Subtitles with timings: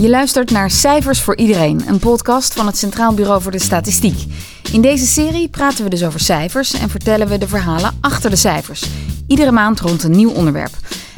[0.00, 4.24] Je luistert naar Cijfers voor Iedereen, een podcast van het Centraal Bureau voor de Statistiek.
[4.72, 8.36] In deze serie praten we dus over cijfers en vertellen we de verhalen achter de
[8.36, 8.84] cijfers.
[9.26, 10.72] Iedere maand rond een nieuw onderwerp.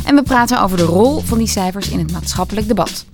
[0.04, 3.04] En we praten over de rol van die cijfers in het maatschappelijk debat.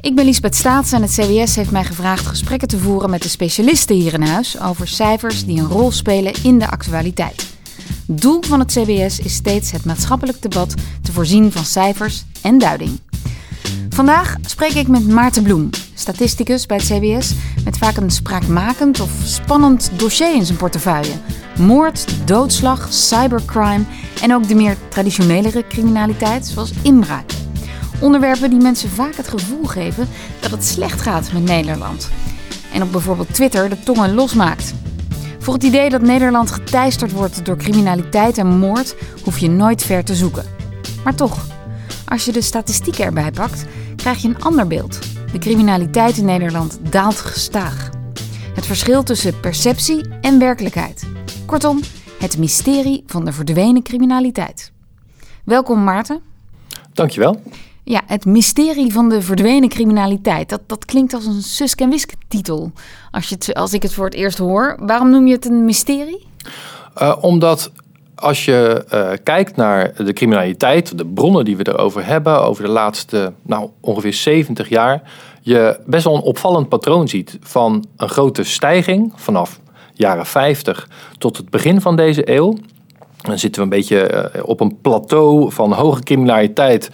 [0.00, 3.28] Ik ben Liesbeth Staats en het CBS heeft mij gevraagd gesprekken te voeren met de
[3.28, 7.46] specialisten hier in huis over cijfers die een rol spelen in de actualiteit.
[8.06, 12.98] Doel van het CBS is steeds het maatschappelijk debat te voorzien van cijfers en duiding.
[13.88, 17.34] Vandaag spreek ik met Maarten Bloem, statisticus bij het CBS,
[17.64, 21.12] met vaak een spraakmakend of spannend dossier in zijn portefeuille.
[21.58, 23.84] Moord, doodslag, cybercrime
[24.22, 27.30] en ook de meer traditionelere criminaliteit, zoals inbraak.
[28.00, 30.08] Onderwerpen die mensen vaak het gevoel geven
[30.40, 32.10] dat het slecht gaat met Nederland.
[32.72, 34.74] En op bijvoorbeeld Twitter de tongen losmaakt.
[35.38, 40.04] Voor het idee dat Nederland geteisterd wordt door criminaliteit en moord, hoef je nooit ver
[40.04, 40.44] te zoeken.
[41.04, 41.46] Maar toch,
[42.06, 43.64] als je de statistieken erbij pakt,
[43.96, 44.98] krijg je een ander beeld.
[45.32, 47.90] De criminaliteit in Nederland daalt gestaag.
[48.54, 51.08] Het verschil tussen perceptie en werkelijkheid.
[51.46, 51.80] Kortom,
[52.18, 54.72] het mysterie van de verdwenen criminaliteit.
[55.44, 56.20] Welkom Maarten.
[56.92, 57.40] Dankjewel.
[57.84, 60.48] Ja, het mysterie van de verdwenen criminaliteit.
[60.48, 62.72] Dat, dat klinkt als een Susk en Wisk titel.
[63.10, 64.76] Als, je het, als ik het voor het eerst hoor.
[64.80, 66.26] Waarom noem je het een mysterie?
[67.02, 67.70] Uh, omdat
[68.20, 72.70] als je uh, kijkt naar de criminaliteit, de bronnen die we erover hebben, over de
[72.70, 75.02] laatste nou, ongeveer 70 jaar,
[75.42, 79.60] je best wel een opvallend patroon ziet van een grote stijging vanaf
[79.92, 80.88] jaren 50
[81.18, 82.56] tot het begin van deze eeuw.
[83.22, 86.90] Dan zitten we een beetje uh, op een plateau van hoge criminaliteit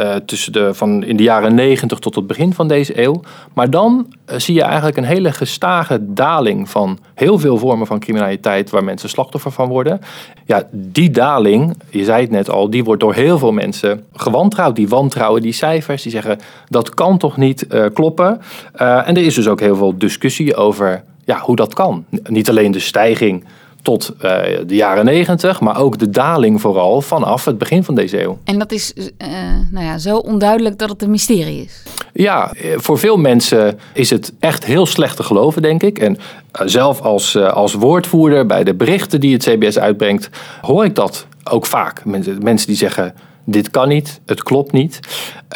[0.00, 3.20] uh, tussen de, van in de jaren 90 tot het begin van deze eeuw.
[3.52, 7.98] Maar dan uh, zie je eigenlijk een hele gestage daling van heel veel vormen van
[7.98, 10.00] criminaliteit waar mensen slachtoffer van worden.
[10.44, 14.76] Ja, die daling, je zei het net al, die wordt door heel veel mensen gewantrouwd.
[14.76, 18.40] Die wantrouwen die cijfers, die zeggen dat kan toch niet uh, kloppen.
[18.72, 22.04] en er is dus ook heel veel discussie over ja, hoe dat kan.
[22.22, 23.44] Niet alleen de stijging
[23.84, 24.20] tot uh,
[24.66, 28.38] de jaren negentig, maar ook de daling vooral vanaf het begin van deze eeuw.
[28.44, 29.28] En dat is uh,
[29.70, 31.82] nou ja, zo onduidelijk dat het een mysterie is.
[32.12, 35.98] Ja, voor veel mensen is het echt heel slecht te geloven, denk ik.
[35.98, 40.30] En uh, zelf als, als woordvoerder bij de berichten die het CBS uitbrengt,
[40.60, 42.04] hoor ik dat ook vaak.
[42.04, 43.14] Mensen, mensen die zeggen,
[43.44, 45.00] dit kan niet, het klopt niet.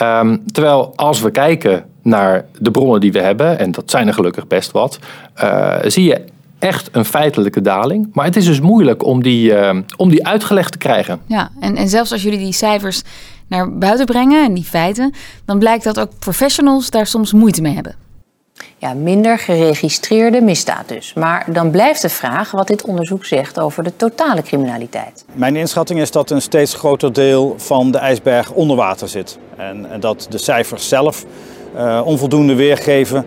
[0.02, 4.14] Um, terwijl als we kijken naar de bronnen die we hebben, en dat zijn er
[4.14, 4.98] gelukkig best wat,
[5.86, 6.24] zie je
[6.58, 8.08] echt een feitelijke daling.
[8.12, 11.20] Maar het is dus moeilijk om die, uh, om die uitgelegd te krijgen.
[11.26, 13.02] Ja, en, en zelfs als jullie die cijfers
[13.48, 15.14] naar buiten brengen en die feiten,
[15.44, 17.94] dan blijkt dat ook professionals daar soms moeite mee hebben.
[18.78, 21.14] Ja, minder geregistreerde misdaad dus.
[21.14, 25.24] Maar dan blijft de vraag wat dit onderzoek zegt over de totale criminaliteit.
[25.32, 29.38] Mijn inschatting is dat een steeds groter deel van de ijsberg onder water zit.
[29.56, 31.24] En, en dat de cijfers zelf
[31.76, 33.26] uh, onvoldoende weergeven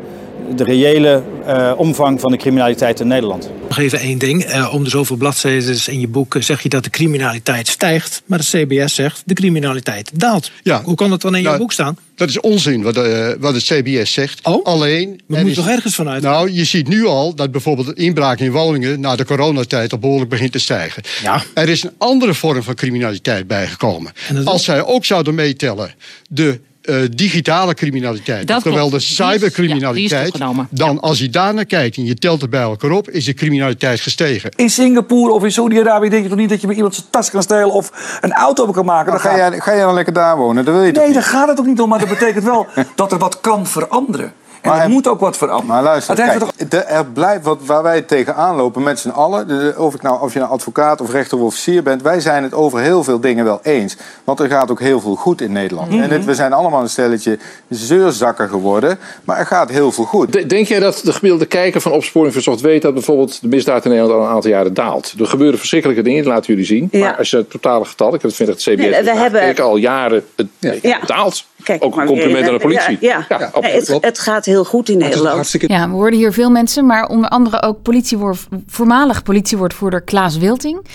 [0.56, 3.50] de reële uh, omvang van de criminaliteit in Nederland.
[3.68, 4.53] Nog even één ding.
[4.53, 8.22] Uh, om de zoveel bladzijden in je boek zeg je dat de criminaliteit stijgt.
[8.25, 10.52] Maar de CBS zegt de criminaliteit daalt.
[10.63, 10.81] Ja.
[10.84, 11.97] Hoe kan dat dan in nou, je boek staan?
[12.16, 14.40] Dat is onzin wat, uh, wat het CBS zegt.
[14.47, 14.66] Oh?
[14.66, 15.22] Alleen.
[15.28, 16.24] We moeten toch ergens vanuit?
[16.24, 20.00] Nou, je ziet nu al dat bijvoorbeeld de inbraak in woningen na de coronatijd al
[20.00, 21.03] behoorlijk begint te stijgen.
[21.23, 21.44] Ja.
[21.53, 24.12] Er is een andere vorm van criminaliteit bijgekomen.
[24.46, 25.94] Als zij ook zouden meetellen
[26.29, 31.97] de uh, digitale criminaliteit, dat oftewel de cybercriminaliteit, ja, dan als je daar naar kijkt
[31.97, 34.52] en je telt het bij elkaar op, is de criminaliteit gestegen.
[34.56, 37.30] In Singapore of in Saudi-Arabië denk je toch niet dat je met iemand zijn tas
[37.30, 39.12] kan stelen of een auto kan maken?
[39.12, 39.38] Dan ga, gaat...
[39.38, 40.66] jij, ga jij dan lekker daar wonen?
[40.66, 43.12] Dat wil je nee, daar gaat het ook niet om, maar dat betekent wel dat
[43.12, 44.34] er wat kan veranderen.
[44.62, 45.74] En maar er moet ook wat veranderen.
[45.74, 46.52] Maar luister, kijk, toch...
[46.70, 49.48] de, er blijft wat, waar wij tegenaan lopen met z'n allen.
[49.48, 52.02] De, of, ik nou, of je nou advocaat of rechter of officier bent.
[52.02, 53.98] Wij zijn het over heel veel dingen wel eens.
[54.24, 55.90] Want er gaat ook heel veel goed in Nederland.
[55.90, 56.04] Mm -hmm.
[56.04, 57.38] En het, we zijn allemaal een stelletje
[57.70, 59.00] zeurzakken geworden.
[59.24, 60.50] Maar er gaat heel veel goed.
[60.50, 62.82] Denk jij dat de gemiddelde kijker van Opsporing Verzocht weet...
[62.82, 65.14] dat bijvoorbeeld de misdaad in Nederland al een aantal jaren daalt?
[65.20, 66.88] Er gebeuren verschrikkelijke dingen, dat laten jullie zien.
[66.92, 67.00] Ja.
[67.00, 68.14] Maar als je het totale getal...
[68.14, 69.64] Ik vind het CBS nee, we hebben...
[69.64, 70.26] al jaren...
[70.36, 71.00] Het, ja.
[71.00, 71.46] het daalt.
[71.64, 72.98] Kijk, ook een compliment aan de politie.
[73.00, 73.40] Ja, ja.
[73.40, 75.52] ja nee, het, het, gaat heel goed in Nederland.
[75.59, 80.85] Ja, we hoorden hier veel mensen, maar onder andere ook politiewoord, voormalig politiewoordvoerder Klaas Wilting.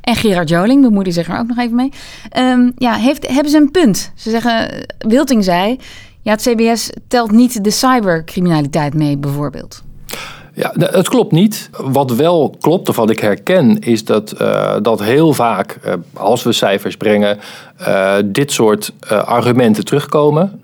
[0.00, 1.92] En Gerard Joling, bemoeide zich er ook nog even mee.
[2.38, 4.12] Um, ja, heeft, hebben ze een punt?
[4.14, 5.78] Ze zeggen, Wilting zei,
[6.20, 9.82] ja, het CBS telt niet de cybercriminaliteit mee bijvoorbeeld.
[10.58, 11.70] Ja, het klopt niet.
[11.72, 16.42] Wat wel klopt, of wat ik herken, is dat, uh, dat heel vaak, uh, als
[16.42, 17.38] we cijfers brengen,
[17.80, 20.60] uh, dit soort argumenten terugkomen.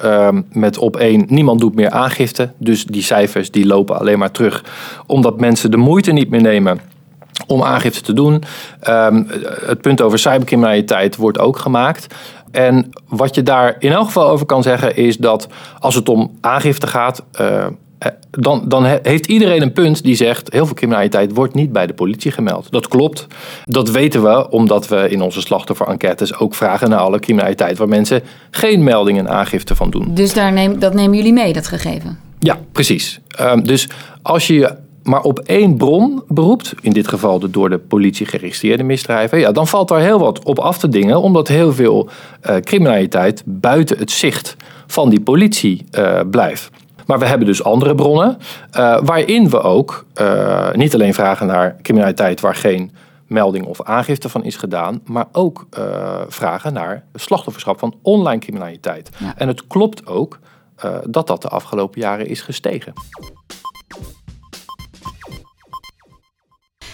[0.52, 2.50] met op één, niemand doet meer aangifte.
[2.58, 4.64] Dus die cijfers die lopen alleen maar terug.
[5.06, 6.80] Omdat mensen de moeite niet meer nemen
[7.46, 8.42] om aangifte te doen.
[8.88, 9.26] Um,
[9.66, 12.14] het punt over cybercriminaliteit wordt ook gemaakt.
[12.50, 15.48] En wat je daar in elk geval over kan zeggen is dat
[15.78, 17.22] als het om aangifte gaat,
[18.30, 21.94] dan, dan heeft iedereen een punt die zegt: heel veel criminaliteit wordt niet bij de
[21.94, 22.66] politie gemeld.
[22.70, 23.26] Dat klopt.
[23.64, 28.22] Dat weten we omdat we in onze slachtoffer-enquêtes ook vragen naar alle criminaliteit waar mensen
[28.50, 30.14] geen meldingen en aangifte van doen.
[30.14, 32.18] Dus daar neem, dat nemen jullie mee, dat gegeven?
[32.38, 33.20] Ja, precies.
[33.40, 33.88] Um, dus
[34.22, 38.26] als je je maar op één bron beroept, in dit geval de door de politie
[38.26, 42.08] geregistreerde misdrijven, ja, dan valt daar heel wat op af te dingen, omdat heel veel
[42.46, 44.56] uh, criminaliteit buiten het zicht
[44.86, 46.70] van die politie uh, blijft.
[47.06, 48.38] Maar we hebben dus andere bronnen,
[48.76, 50.06] uh, waarin we ook
[50.72, 52.92] niet alleen vragen naar criminaliteit waar geen
[53.26, 55.66] melding of aangifte van is gedaan, maar ook
[56.28, 59.10] vragen naar slachtofferschap van online criminaliteit.
[59.18, 59.34] Ja.
[59.36, 60.38] En het klopt ook
[61.04, 62.92] dat dat de afgelopen jaren is gestegen.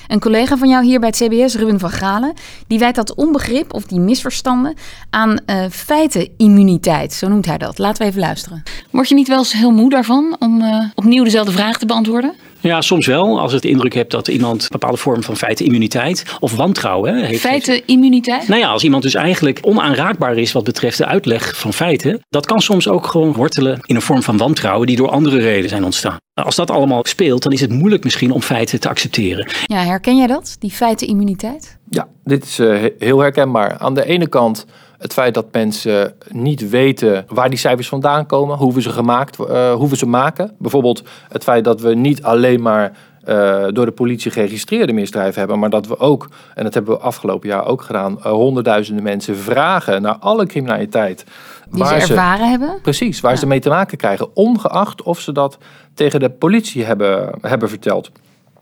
[0.09, 2.33] Een collega van jou hier bij het CBS, Ruben van Galen,
[2.67, 4.75] die wijt dat onbegrip of die misverstanden
[5.11, 7.13] aan uh, feitenimmuniteit.
[7.13, 7.79] Zo noemt hij dat.
[7.79, 8.63] Laten we even luisteren.
[8.91, 12.35] Word je niet wel eens heel moe daarvan om uh, opnieuw dezelfde vraag te beantwoorden?
[12.69, 13.41] Ja, soms wel.
[13.41, 17.41] Als het de indruk hebt dat iemand een bepaalde vorm van feitenimmuniteit of wantrouwen heeft.
[17.41, 18.49] Feitenimmuniteit?
[18.49, 22.47] Nou ja, als iemand dus eigenlijk onaanraakbaar is wat betreft de uitleg van feiten, dat
[22.47, 25.85] kan soms ook gewoon wortelen in een vorm van wantrouwen die door andere redenen zijn
[25.85, 26.17] ontstaan.
[26.35, 29.49] Als dat allemaal speelt, dan is het moeilijk misschien om feiten te accepteren.
[29.65, 31.79] Ja, herken jij dat, die feitenimmuniteit?
[31.91, 33.79] Ja, dit is uh, heel herkenbaar.
[33.79, 34.67] Aan de ene kant
[34.99, 39.39] het feit dat mensen niet weten waar die cijfers vandaan komen, hoe we ze gemaakt,
[39.41, 40.55] uh, hoe we ze maken.
[40.59, 42.93] Bijvoorbeeld het feit dat we niet alleen maar
[43.29, 47.01] uh, door de politie geregistreerde misdrijven hebben, maar dat we ook, en dat hebben we
[47.01, 51.25] afgelopen jaar ook gedaan, uh, honderdduizenden mensen vragen naar alle criminaliteit.
[51.71, 52.79] Die waar ze ervaren hebben?
[52.83, 53.39] Precies, waar ja.
[53.39, 55.59] ze mee te maken krijgen, ongeacht of ze dat
[55.95, 58.11] tegen de politie hebben, hebben verteld.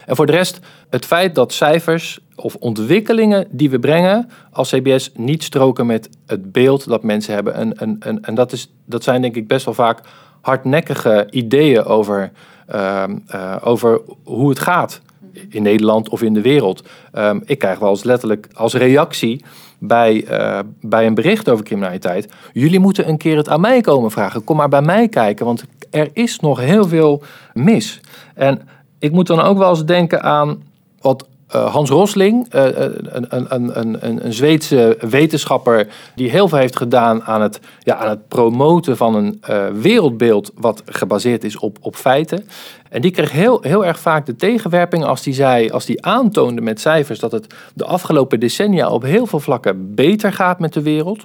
[0.07, 5.11] En voor de rest, het feit dat cijfers of ontwikkelingen die we brengen als CBS
[5.15, 7.77] niet stroken met het beeld dat mensen hebben.
[7.77, 10.01] En, en, dat, is, dat zijn denk ik best wel vaak
[10.41, 12.33] hardnekkige ideeën over,
[12.75, 13.05] uh,
[13.35, 15.01] uh, over hoe het gaat
[15.49, 16.83] in Nederland of in de wereld.
[17.15, 19.45] Um, ik krijg wel eens letterlijk als reactie
[19.79, 22.33] bij, uh, bij een bericht over criminaliteit.
[22.53, 24.45] Jullie moeten een keer het aan mij komen vragen.
[24.45, 27.23] Kom maar bij mij kijken, want er is nog heel veel
[27.53, 28.01] mis.
[28.35, 28.69] En
[28.99, 30.63] ik moet dan ook wel eens denken aan
[31.01, 36.77] wat uh, Hans Rosling, uh, een, een, een, een, Zweedse wetenschapper die heel veel heeft
[36.77, 39.41] gedaan aan het, ja, aan het promoten van een
[39.81, 42.49] wereldbeeld wat gebaseerd is op, op feiten.
[42.91, 46.61] En die kreeg heel, heel erg vaak de tegenwerping als die zei, als die aantoonde
[46.61, 50.83] met cijfers dat het de afgelopen decennia op heel veel vlakken beter gaat met de
[50.83, 51.25] wereld.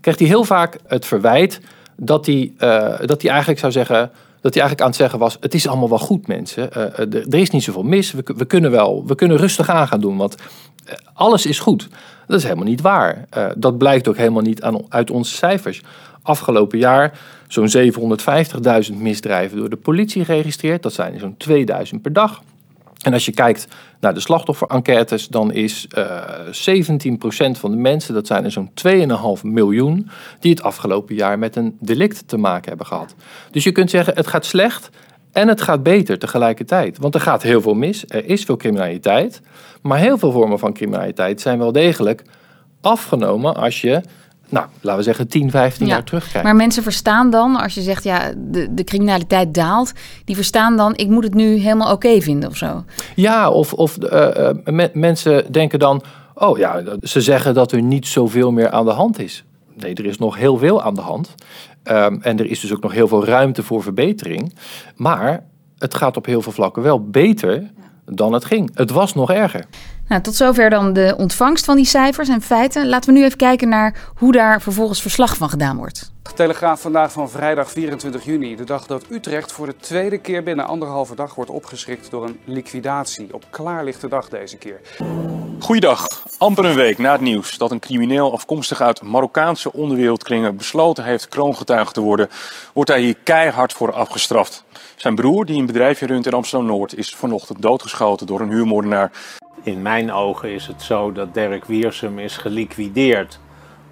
[0.00, 1.60] Kreeg hij heel vaak het verwijt
[1.96, 2.52] dat hij,
[3.06, 4.10] dat hij eigenlijk zou zeggen
[4.42, 6.68] dat hij eigenlijk aan het zeggen was: het is allemaal wel goed, mensen.
[6.76, 6.98] Uh,
[7.32, 8.12] er is niet zoveel mis.
[8.12, 10.36] We, we, kunnen wel, we kunnen rustig aan gaan doen, want
[11.14, 11.88] alles is goed.
[12.26, 13.28] Dat is helemaal niet waar.
[13.56, 15.82] Dat blijkt ook helemaal niet aan, uit onze cijfers.
[16.22, 17.18] Afgelopen jaar
[17.48, 17.92] zo'n
[18.90, 20.82] 750.000 misdrijven door de politie geregistreerd.
[20.82, 22.42] Dat zijn zo'n 2000 per dag.
[23.02, 23.68] En als je kijkt
[24.00, 28.70] naar de slachtoffer-enquêtes, dan is uh, 17% van de mensen, dat zijn er zo'n
[29.38, 30.10] 2,5 miljoen,
[30.40, 33.14] die het afgelopen jaar met een delict te maken hebben gehad.
[33.50, 34.90] Dus je kunt zeggen, het gaat slecht
[35.32, 36.98] en het gaat beter tegelijkertijd.
[36.98, 39.40] Want er gaat heel veel mis, er is veel criminaliteit,
[39.82, 42.22] maar heel veel vormen van criminaliteit zijn wel degelijk
[42.80, 44.00] afgenomen als je
[44.52, 46.42] nou, laten we zeggen 10, 15 jaar terugkijken.
[46.42, 49.92] Maar mensen verstaan dan, als je zegt ja, de, de criminaliteit daalt,
[50.24, 52.84] die verstaan dan, ik moet het nu helemaal oké vinden of zo.
[53.14, 56.02] Ja, of, of uh, me, mensen denken dan,
[56.34, 59.44] oh ja, ze zeggen dat er niet zoveel meer aan de hand is.
[59.76, 61.34] Nee, er is nog heel veel aan de hand.
[61.84, 64.54] Um, en er is dus ook nog heel veel ruimte voor verbetering.
[64.96, 65.44] Maar
[65.78, 67.70] het gaat op heel veel vlakken wel beter
[68.04, 68.70] dan het ging.
[68.74, 69.64] Het was nog erger.
[70.12, 72.88] Nou, tot zover dan de ontvangst van die cijfers en feiten.
[72.88, 76.12] Laten we nu even kijken naar hoe daar vervolgens verslag van gedaan wordt.
[76.34, 78.56] Telegraaf vandaag van vrijdag 24 juni.
[78.56, 82.38] De dag dat Utrecht voor de tweede keer binnen anderhalve dag wordt opgeschrikt door een
[82.44, 83.34] liquidatie.
[83.34, 84.80] Op klaarlichte dag deze keer.
[85.58, 86.06] Goeiedag.
[86.38, 91.28] Amper een week na het nieuws dat een crimineel afkomstig uit Marokkaanse onderwereldkringen besloten heeft
[91.28, 92.28] kroongetuige te worden,
[92.72, 94.64] wordt hij hier keihard voor afgestraft.
[94.96, 99.10] Zijn broer, die een bedrijfje runt in Amsterdam-Noord, is vanochtend doodgeschoten door een huurmoordenaar.
[99.62, 103.40] In mijn ogen is het zo dat Dirk Wiersum is geliquideerd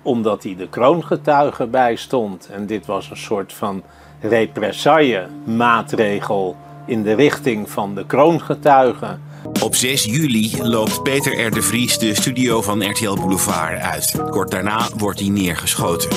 [0.02, 2.48] omdat hij de kroongetuige bijstond.
[2.52, 3.82] En dit was een soort van
[4.20, 9.22] represaille maatregel in de richting van de kroongetuigen.
[9.62, 11.50] Op 6 juli loopt Peter R.
[11.50, 14.22] de Vries de studio van RTL Boulevard uit.
[14.30, 16.10] Kort daarna wordt hij neergeschoten.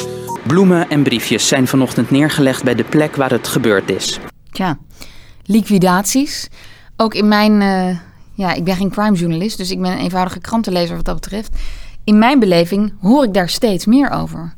[0.47, 4.19] Bloemen en briefjes zijn vanochtend neergelegd bij de plek waar het gebeurd is.
[4.51, 4.77] Tja,
[5.45, 6.49] liquidaties.
[6.97, 7.61] Ook in mijn...
[7.61, 7.97] Uh,
[8.33, 11.57] ja, ik ben geen crimejournalist, dus ik ben een eenvoudige krantenlezer wat dat betreft.
[12.03, 14.53] In mijn beleving hoor ik daar steeds meer over.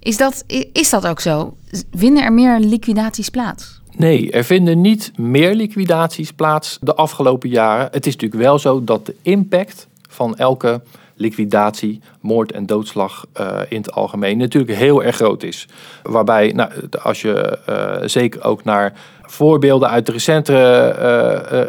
[0.00, 1.56] Is dat, is dat ook zo?
[1.94, 3.80] Vinden er meer liquidaties plaats?
[3.96, 7.88] Nee, er vinden niet meer liquidaties plaats de afgelopen jaren.
[7.90, 10.82] Het is natuurlijk wel zo dat de impact van elke
[11.14, 15.68] liquidatie, moord en doodslag uh, in het algemeen natuurlijk heel erg groot is.
[16.02, 16.70] Waarbij, nou,
[17.02, 18.92] als je uh, zeker ook naar
[19.22, 20.52] voorbeelden uit de recente,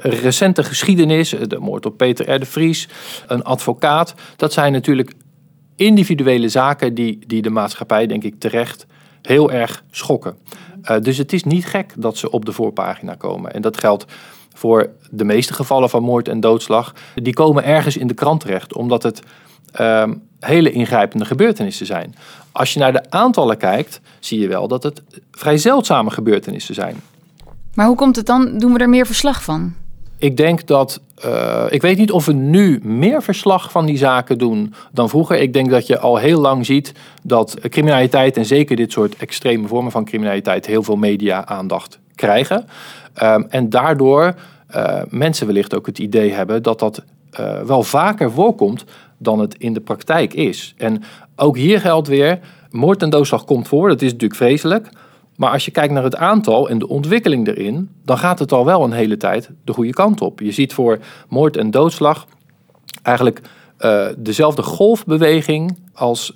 [0.04, 2.46] uh, recente geschiedenis, de moord op Peter R.
[2.46, 2.88] Vries,
[3.28, 5.14] een advocaat, dat zijn natuurlijk
[5.76, 8.86] individuele zaken die, die de maatschappij, denk ik, terecht
[9.22, 10.38] heel erg schokken.
[11.02, 13.54] dus het is niet gek dat ze op de voorpagina komen.
[13.54, 14.06] En dat geldt
[14.54, 16.94] voor de meeste gevallen van moord en doodslag.
[17.16, 19.22] Die komen ergens in de krant terecht, omdat het
[19.80, 22.16] um, hele ingrijpende gebeurtenissen zijn.
[22.52, 26.96] Als je naar de aantallen kijkt, zie je wel dat het vrij zeldzame gebeurtenissen zijn.
[27.74, 28.58] Maar hoe komt het dan?
[28.58, 29.74] Doen we er meer verslag van?
[30.18, 31.02] Ik denk dat.
[31.26, 35.38] Uh, ik weet niet of we nu meer verslag van die zaken doen dan vroeger.
[35.38, 36.92] Ik denk dat je al heel lang ziet
[37.22, 42.68] dat criminaliteit en zeker dit soort extreme vormen van criminaliteit heel veel media-aandacht krijgen.
[43.22, 44.34] Um, en daardoor
[44.76, 47.04] uh, mensen wellicht ook het idee hebben dat dat
[47.40, 48.84] uh, wel vaker voorkomt
[49.18, 50.74] dan het in de praktijk is.
[50.78, 51.04] En
[51.36, 52.40] ook hier geldt weer,
[52.72, 54.90] moord en doodslag komt voor, dat is natuurlijk vreselijk.
[55.36, 58.66] Maar als je kijkt naar het aantal en de ontwikkeling erin, dan gaat het al
[58.66, 60.40] wel een hele tijd de goede kant op.
[60.40, 62.26] Je ziet voor moord en doodslag
[63.02, 63.42] eigenlijk
[63.80, 66.34] uh, dezelfde golfbeweging als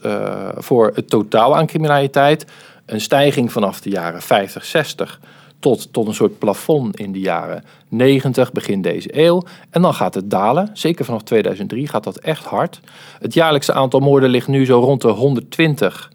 [0.58, 2.46] voor het totaal aan criminaliteit.
[2.86, 5.20] Een stijging vanaf de jaren 50, 60
[5.60, 9.44] tot, tot een soort plafond in de jaren 90, begin deze eeuw.
[9.70, 10.70] En dan gaat het dalen.
[10.74, 12.80] Zeker vanaf 2003 gaat dat echt hard.
[13.20, 16.12] Het jaarlijkse aantal moorden ligt nu zo rond de 120.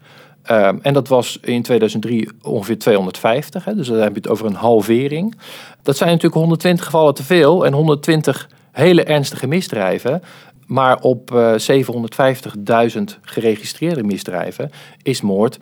[0.51, 3.65] Um, en dat was in 2003 ongeveer 250.
[3.65, 5.35] Hè, dus dan heb je het over een halvering.
[5.81, 10.21] Dat zijn natuurlijk 120 gevallen te veel en 120 hele ernstige misdrijven.
[10.65, 11.55] Maar op uh,
[12.97, 14.71] 750.000 geregistreerde misdrijven
[15.01, 15.59] is moord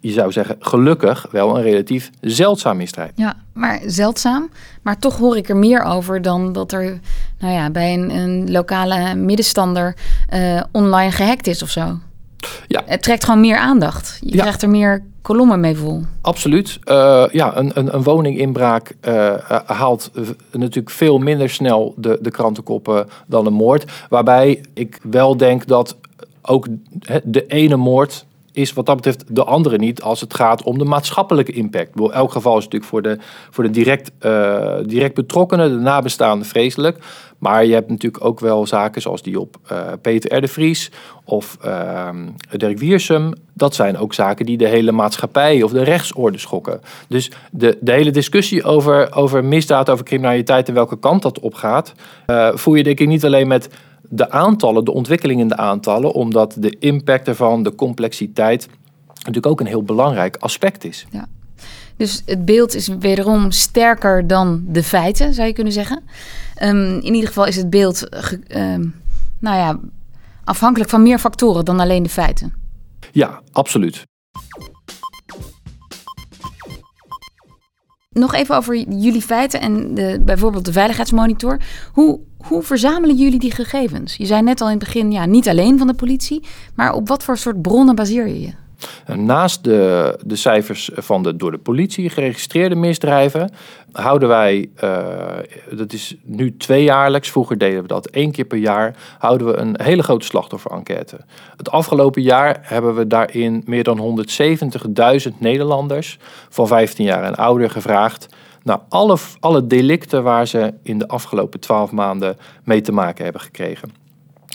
[0.00, 3.10] je zou zeggen, gelukkig wel een relatief zeldzaam misdrijf.
[3.14, 4.50] Ja, maar zeldzaam.
[4.82, 7.00] Maar toch hoor ik er meer over dan dat er
[7.38, 9.96] nou ja, bij een, een lokale middenstander
[10.34, 11.98] uh, online gehackt is of zo.
[12.66, 12.82] Ja.
[12.86, 14.18] Het trekt gewoon meer aandacht.
[14.20, 16.02] Je krijgt er meer kolommen mee vol.
[16.20, 16.78] Absoluut.
[16.84, 19.34] Uh, ja, een, een, een woninginbraak uh,
[19.66, 20.10] haalt
[20.52, 23.84] natuurlijk veel minder snel de, de krantenkoppen dan een moord.
[24.08, 25.96] Waarbij ik wel denk dat
[26.42, 26.66] ook
[27.24, 28.26] de ene moord
[28.58, 32.00] is wat dat betreft de andere niet als het gaat om de maatschappelijke impact.
[32.00, 33.18] In elk geval is natuurlijk voor de,
[33.50, 36.98] voor de direct, uh, direct betrokkenen, de nabestaanden, vreselijk.
[37.38, 40.48] Maar je hebt natuurlijk ook wel zaken zoals die op uh, Peter R.
[40.48, 40.90] Vries
[41.24, 42.08] of uh,
[42.50, 43.32] Dirk Wiersum.
[43.54, 46.80] Dat zijn ook zaken die de hele maatschappij of de rechtsorde schokken.
[47.08, 51.92] Dus de, de hele discussie over, over misdaad, over criminaliteit en welke kant dat opgaat,
[52.26, 53.68] uh, voer je denk ik niet alleen met
[54.08, 58.68] de aantallen, de ontwikkeling in de aantallen, omdat de impact ervan, de complexiteit,
[59.06, 61.06] natuurlijk ook een heel belangrijk aspect is.
[61.10, 61.26] Ja.
[61.96, 66.02] Dus het beeld is wederom sterker dan de feiten, zou je kunnen zeggen.
[66.62, 68.08] Um, in ieder geval is het beeld
[68.56, 68.94] um,
[69.38, 69.78] nou ja,
[70.44, 72.54] afhankelijk van meer factoren dan alleen de feiten.
[73.12, 74.06] Ja, absoluut.
[78.18, 81.58] Nog even over jullie feiten en de, bijvoorbeeld de veiligheidsmonitor.
[81.92, 84.16] Hoe, hoe verzamelen jullie die gegevens?
[84.16, 86.44] Je zei net al in het begin, ja, niet alleen van de politie,
[86.74, 88.52] maar op wat voor soort bronnen baseer je je?
[89.14, 93.52] Naast de, de cijfers van de door de politie geregistreerde misdrijven,
[93.92, 95.06] houden wij, uh,
[95.70, 99.80] dat is nu tweejaarlijks, vroeger deden we dat één keer per jaar, houden we een
[99.82, 101.16] hele grote slachtofferenquête.
[101.56, 104.26] Het afgelopen jaar hebben we daarin meer dan
[105.30, 106.18] 170.000 Nederlanders
[106.48, 108.28] van 15 jaar en ouder gevraagd
[108.62, 113.42] naar alle, alle delicten waar ze in de afgelopen 12 maanden mee te maken hebben
[113.42, 113.90] gekregen.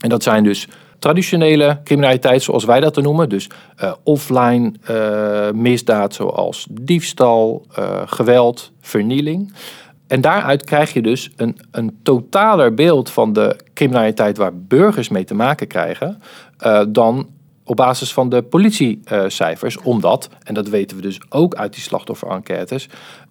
[0.02, 0.68] En dat zijn dus
[1.04, 3.30] traditionele criminaliteit, zoals wij dat te noemen.
[3.30, 3.50] Dus
[3.84, 9.54] uh, offline uh, misdaad zoals diefstal, uh, geweld, vernieling.
[10.08, 15.24] En daaruit krijg je dus een, een totaler beeld van de criminaliteit waar burgers mee
[15.24, 16.22] te maken krijgen,
[16.88, 17.28] dan
[17.64, 22.90] op basis van de politiecijfers, omdat, en dat weten we dus ook uit die slachtofferenquêtes,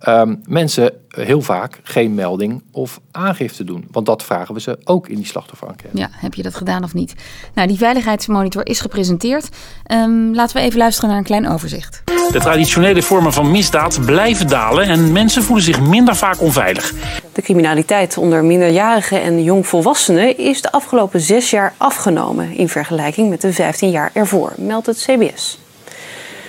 [0.09, 3.89] um, mensen heel vaak geen melding of aangifte doen.
[3.91, 5.99] Want dat vragen we ze ook in die slachtofferenquête.
[5.99, 7.15] Ja, heb je dat gedaan of niet?
[7.55, 9.49] Nou, die veiligheidsmonitor is gepresenteerd.
[9.93, 12.03] Um, laten we even luisteren naar een klein overzicht.
[12.05, 16.93] De traditionele vormen van misdaad blijven dalen en mensen voelen zich minder vaak onveilig.
[17.33, 23.41] De criminaliteit onder minderjarigen en jongvolwassenen is de afgelopen zes jaar afgenomen in vergelijking met
[23.41, 24.22] de 15 jaar ervoor,
[24.57, 25.59] meldt het CBS.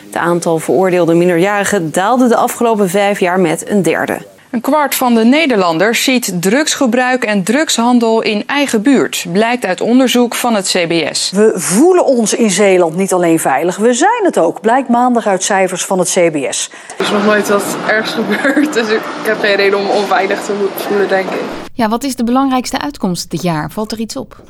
[0.05, 4.17] Het aantal veroordeelde minderjarigen daalde de afgelopen vijf jaar met een derde.
[4.53, 10.35] Een kwart van de Nederlanders ziet drugsgebruik en drugshandel in eigen buurt, blijkt uit onderzoek
[10.35, 11.31] van het CBS.
[11.31, 15.43] We voelen ons in Zeeland niet alleen veilig, we zijn het ook, blijkt maandag uit
[15.43, 16.69] cijfers van het CBS.
[16.97, 20.67] Er is nog nooit wat ergs gebeurd, dus ik heb geen reden om onveilig te
[20.75, 21.41] voelen, denk ik.
[21.73, 23.71] Ja, wat is de belangrijkste uitkomst dit jaar?
[23.71, 24.41] Valt er iets op?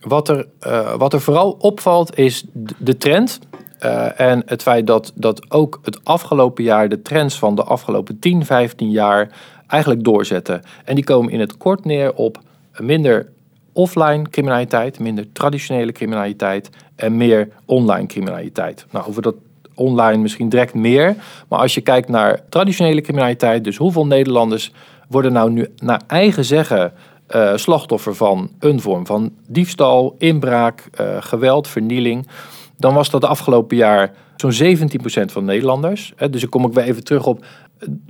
[0.00, 2.44] Wat er, uh, wat er vooral opvalt is
[2.78, 3.38] de trend.
[3.84, 8.18] Uh, en het feit dat, dat ook het afgelopen jaar de trends van de afgelopen
[8.18, 9.30] 10, 15 jaar
[9.66, 10.62] eigenlijk doorzetten.
[10.84, 12.40] En die komen in het kort neer op
[12.76, 13.28] minder
[13.72, 18.86] offline criminaliteit, minder traditionele criminaliteit en meer online criminaliteit.
[18.90, 19.34] Nou, over dat
[19.74, 21.16] online misschien direct meer.
[21.48, 24.72] Maar als je kijkt naar traditionele criminaliteit, dus hoeveel Nederlanders
[25.08, 26.92] worden nou nu naar eigen zeggen
[27.34, 32.28] uh, slachtoffer van een vorm van diefstal, inbraak, uh, geweld, vernieling.
[32.76, 36.12] Dan was dat de afgelopen jaar zo'n 17% van Nederlanders.
[36.30, 37.44] Dus ik kom ook weer even terug op.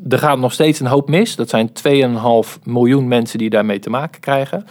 [0.08, 1.36] Er gaat nog steeds een hoop mis.
[1.36, 1.70] Dat zijn
[2.52, 4.64] 2,5 miljoen mensen die daarmee te maken krijgen.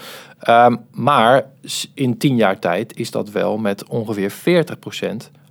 [0.49, 1.45] Um, maar
[1.93, 4.35] in 10 jaar tijd is dat wel met ongeveer 40%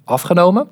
[0.05, 0.69] afgenomen.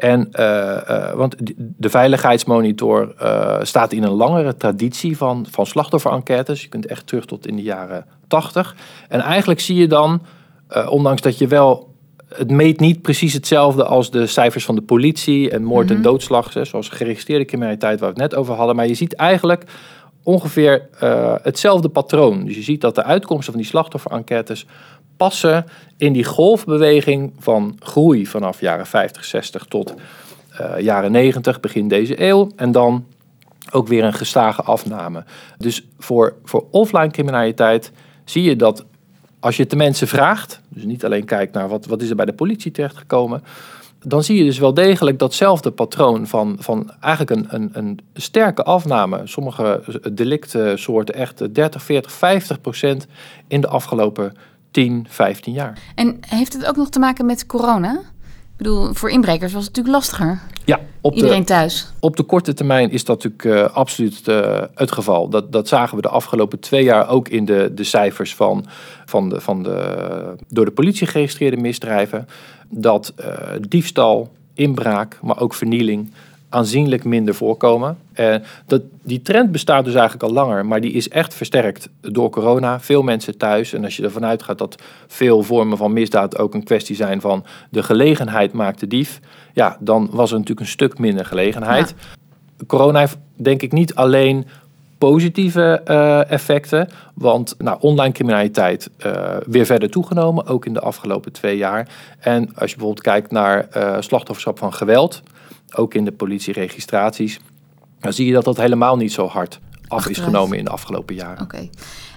[0.00, 6.62] En, uh, uh, want de veiligheidsmonitor uh, staat in een langere traditie van, van slachtofferenquêtes.
[6.62, 8.76] Je kunt echt terug tot in de jaren 80.
[9.08, 10.22] En eigenlijk zie je dan,
[10.88, 11.88] ondanks dat je wel.
[12.34, 16.02] Het meet niet precies hetzelfde als de cijfers van de politie en moord- en mm
[16.02, 16.10] -hmm.
[16.10, 18.76] doodslag, zoals geregistreerde criminaliteit, waar we het net over hadden.
[18.76, 19.64] Maar je ziet eigenlijk
[20.22, 20.88] ongeveer
[21.42, 22.44] hetzelfde patroon.
[22.44, 24.66] Dus je ziet dat de uitkomsten van die slachtofferenquêtes
[25.20, 29.94] passen in die golfbeweging van groei vanaf jaren 50, 60 tot
[30.60, 32.50] uh, jaren 90, begin deze eeuw.
[32.56, 33.06] En dan
[33.70, 35.24] ook weer een gestage afname.
[35.58, 37.92] Dus voor, voor offline criminaliteit
[38.24, 38.84] zie je dat
[39.40, 42.24] als je de mensen vraagt, dus niet alleen kijkt naar wat, wat is er bij
[42.24, 43.42] de politie terechtgekomen,
[44.04, 48.62] dan zie je dus wel degelijk datzelfde patroon van, van eigenlijk een, een, een sterke
[48.62, 49.20] afname.
[49.24, 53.06] Sommige delictsoorten echt 30, 40, 50 procent
[53.48, 54.32] in de afgelopen
[54.70, 55.78] 10, 15 jaar.
[55.94, 57.92] En heeft het ook nog te maken met corona?
[57.92, 60.40] Ik bedoel, voor inbrekers was het natuurlijk lastiger.
[60.64, 61.92] Ja, op Iedereen de, thuis.
[62.00, 65.28] Op de korte termijn is dat natuurlijk uh, absoluut uh, het geval.
[65.28, 68.66] Dat, dat zagen we de afgelopen twee jaar ook in de, de cijfers van,
[69.06, 72.28] van, de, van de door de politie geregistreerde misdrijven.
[72.68, 73.26] Dat uh,
[73.68, 76.10] diefstal, inbraak, maar ook vernieling
[76.50, 77.98] aanzienlijk minder voorkomen.
[78.12, 82.30] En dat, die trend bestaat dus eigenlijk al langer, maar die is echt versterkt door
[82.30, 82.80] corona.
[82.80, 83.72] Veel mensen thuis.
[83.72, 87.44] En als je ervan uitgaat dat veel vormen van misdaad ook een kwestie zijn van
[87.70, 89.20] de gelegenheid maakt de dief,
[89.52, 91.94] ja, dan was er natuurlijk een stuk minder gelegenheid.
[91.98, 92.64] Ja.
[92.66, 94.46] Corona heeft denk ik niet alleen
[94.98, 96.88] positieve uh, effecten.
[97.14, 101.88] Want nou, online criminaliteit uh, weer verder toegenomen, ook in de afgelopen twee jaar.
[102.18, 105.22] En als je bijvoorbeeld kijkt naar uh, slachtofferschap van geweld,
[105.76, 107.40] ook in de politieregistraties,
[108.00, 110.18] dan zie je dat dat helemaal niet zo hard af Achteruit.
[110.18, 111.42] is genomen in de afgelopen jaren.
[111.42, 111.54] Oké.
[111.54, 111.70] Okay.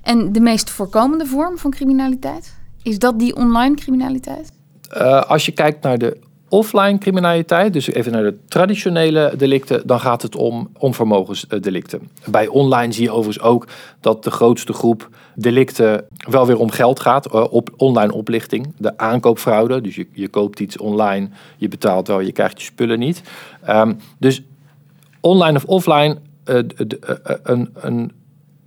[0.03, 2.55] En de meest voorkomende vorm van criminaliteit?
[2.83, 4.51] Is dat die online criminaliteit?
[4.97, 6.19] Uh, als je kijkt naar de
[6.53, 12.09] offline criminaliteit, dus even naar de traditionele delicten, dan gaat het om onvermogensdelicten.
[12.25, 13.67] Bij online zie je overigens ook
[13.99, 18.97] dat de grootste groep delicten wel weer om geld gaat, uh, op online oplichting, de
[18.97, 19.81] aankoopfraude.
[19.81, 23.21] Dus je, je koopt iets online, je betaalt wel, je krijgt je spullen niet.
[23.69, 24.41] Um, dus
[25.19, 26.63] online of offline, uh, uh,
[27.43, 28.11] een, een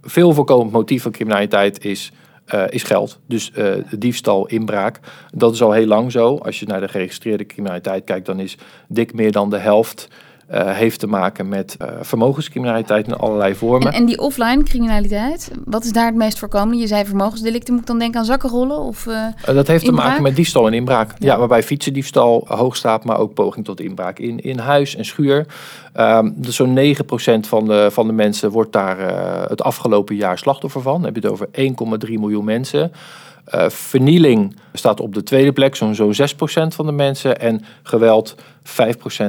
[0.03, 2.13] veel voorkomend motief van criminaliteit is
[2.55, 3.19] uh, is geld.
[3.27, 5.01] Dus uh, diefstal, inbraak.
[5.35, 6.37] Dat is al heel lang zo.
[6.37, 8.57] Als je naar de geregistreerde criminaliteit kijkt, dan is
[8.89, 10.09] dik meer dan de helft.
[10.51, 13.93] Uh, heeft te maken met vermogenscriminaliteit in allerlei vormen.
[13.93, 16.77] En, en, die offline criminaliteit, wat is daar het meest voorkomende?
[16.77, 18.79] Je zei vermogensdelicten, moet ik dan denken aan zakkenrollen?
[18.79, 19.09] Of,
[19.45, 20.05] dat heeft inbraak?
[20.05, 21.11] te maken met diefstal en inbraak.
[21.19, 25.05] Ja, ja waarbij fietsendiefstal hoog staat, maar ook poging tot inbraak in, in huis en
[25.05, 25.47] schuur.
[25.97, 28.99] Um, dus zo'n 9% van de, van de mensen wordt daar
[29.49, 30.95] het afgelopen jaar slachtoffer van.
[30.95, 31.49] Dan heb je het over
[32.09, 32.93] 1,3 miljoen mensen.
[33.55, 36.15] Uh, vernieling staat op de tweede plek, zo'n zo 6%
[36.67, 37.41] van de mensen.
[37.41, 38.41] En geweld, 5%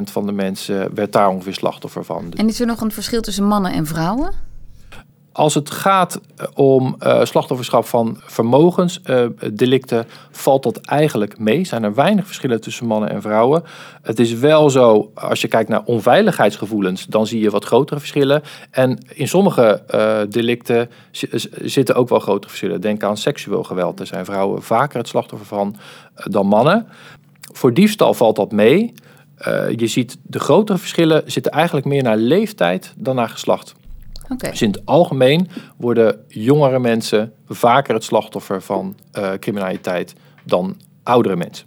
[0.03, 2.33] van de mensen werd daar ongeveer slachtoffer van.
[2.35, 4.46] En is er nog een verschil tussen mannen en vrouwen?
[5.37, 6.19] Als het gaat
[6.53, 11.65] om uh, slachtofferschap van vermogensdelicten, uh, valt dat eigenlijk mee.
[11.65, 13.63] Zijn er weinig verschillen tussen mannen en vrouwen.
[14.01, 18.43] Het is wel zo, als je kijkt naar onveiligheidsgevoelens, dan zie je wat grotere verschillen.
[18.71, 20.89] En in sommige uh, delicten
[21.61, 22.81] zitten ook wel grotere verschillen.
[22.81, 23.97] Denk aan seksueel geweld.
[23.97, 25.75] Daar zijn vrouwen vaker het slachtoffer van
[26.13, 26.87] dan mannen.
[27.53, 28.93] Voor diefstal valt dat mee.
[29.75, 33.75] je ziet de grotere verschillen zitten eigenlijk meer naar leeftijd dan naar geslacht.
[34.29, 34.51] Okay.
[34.51, 40.13] Dus in het algemeen worden jongere mensen vaker het slachtoffer van uh, criminaliteit
[40.45, 41.65] dan oudere mensen.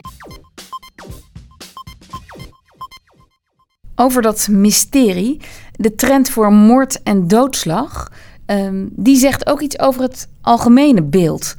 [3.94, 5.40] Over dat mysterie.
[5.72, 8.12] De trend voor moord en doodslag,
[8.46, 11.54] ehm, die zegt ook iets over het algemene beeld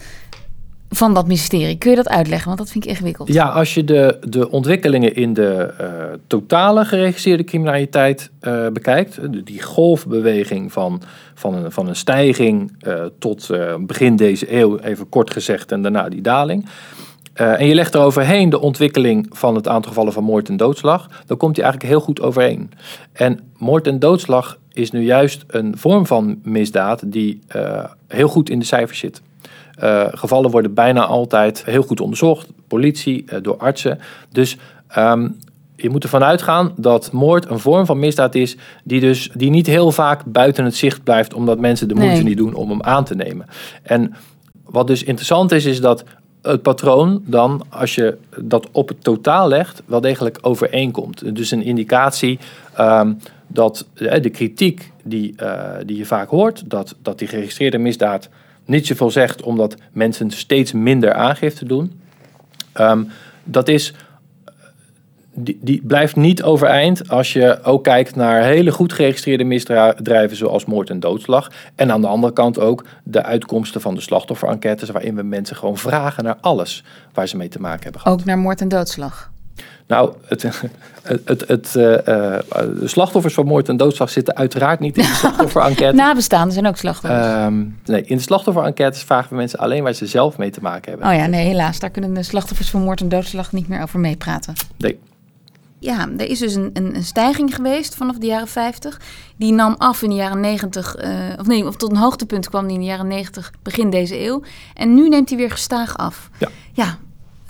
[0.93, 1.77] van dat mysterie.
[1.77, 2.47] Kun je dat uitleggen?
[2.47, 3.33] Want dat vind ik ingewikkeld.
[3.33, 5.87] Ja, als je de, de ontwikkelingen in de uh,
[6.27, 11.01] totale geregistreerde criminaliteit uh, bekijkt, die golfbeweging van,
[11.33, 13.49] van, een, van een stijging uh, tot
[13.79, 16.65] begin deze eeuw, even kort gezegd, en daarna die daling.
[17.33, 21.07] en je legt er overheen de ontwikkeling van het aantal gevallen van moord en doodslag,
[21.25, 22.71] dan komt die eigenlijk heel goed overeen.
[23.13, 27.39] En moord en doodslag is nu juist een vorm van misdaad die
[28.07, 29.21] heel goed in de cijfers zit.
[29.83, 33.99] Uh, gevallen worden bijna altijd heel goed onderzocht, politie, uh, door artsen.
[34.31, 34.57] Dus
[34.97, 35.37] um,
[35.75, 39.67] je moet ervan uitgaan dat moord een vorm van misdaad is die dus die niet
[39.67, 42.23] heel vaak buiten het zicht blijft, omdat mensen de moeite nee.
[42.23, 43.45] niet doen om hem aan te nemen.
[43.83, 44.13] En
[44.65, 46.03] wat dus interessant is, is dat
[46.41, 51.35] het patroon dan, als je dat op het totaal legt, wel degelijk overeenkomt.
[51.35, 52.39] Dus een indicatie
[52.79, 53.17] um,
[53.47, 58.29] dat de kritiek die, uh, die je vaak hoort, dat, dat die geregistreerde misdaad
[58.71, 62.01] niet zoveel zegt omdat mensen steeds minder aangifte doen.
[62.79, 63.07] Um,
[63.43, 63.93] dat is,
[65.33, 70.65] die, die blijft niet overeind als je ook kijkt naar hele goed geregistreerde misdrijven zoals
[70.65, 71.51] moord en doodslag.
[71.75, 75.77] En aan de andere kant ook de uitkomsten van de slachtofferenquêtes waarin we mensen gewoon
[75.77, 78.19] vragen naar alles waar ze mee te maken hebben gehad.
[78.19, 79.31] Ook naar moord en doodslag?
[79.91, 80.41] Nou, het,
[81.03, 85.15] het, het, het uh, de slachtoffers van moord en doodslag zitten uiteraard niet in de
[85.21, 85.95] slachtofferenquête.
[85.95, 87.25] Nabestaanden zijn ook slachtoffers.
[87.25, 87.47] Uh,
[87.85, 91.09] nee, in de slachtofferenquêtes vragen we mensen alleen waar ze zelf mee te maken hebben.
[91.09, 91.79] Oh ja, nee, helaas.
[91.79, 94.53] Daar kunnen de slachtoffers van moord en doodslag niet meer over meepraten.
[94.77, 94.99] Nee.
[95.79, 99.01] Ja, er is dus een, een, een, stijging geweest vanaf de jaren 50.
[99.37, 102.65] Die nam af in de jaren 90, uh, of nee, of tot een hoogtepunt kwam
[102.65, 104.41] die in de jaren 90, begin deze eeuw.
[104.73, 106.29] En nu neemt hij weer gestaag af.
[106.37, 106.47] Ja.
[106.73, 106.97] Ja,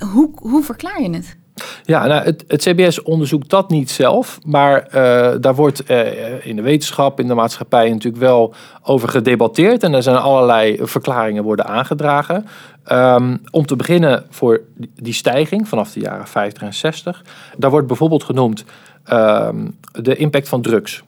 [0.05, 1.39] hoe, hoe verklaar je het?
[1.83, 4.91] Ja, nou, het, CBS onderzoekt dat niet zelf, maar uh,
[5.39, 10.03] daar wordt uh, in de wetenschap, in de maatschappij natuurlijk wel over gedebatteerd en er
[10.03, 12.45] zijn allerlei verklaringen worden aangedragen.
[12.91, 14.61] Um, om te beginnen voor
[14.95, 17.23] die stijging vanaf de jaren 50 en 60,
[17.57, 18.65] daar wordt bijvoorbeeld genoemd
[19.11, 21.03] um, de impact van drugs.